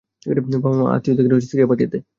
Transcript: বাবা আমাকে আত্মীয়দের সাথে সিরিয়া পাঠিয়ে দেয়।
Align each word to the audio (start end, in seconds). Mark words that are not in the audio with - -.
বাবা 0.55 0.69
আমাকে 0.71 0.93
আত্মীয়দের 0.95 1.25
সাথে 1.27 1.47
সিরিয়া 1.49 1.69
পাঠিয়ে 1.69 1.91
দেয়। 1.93 2.03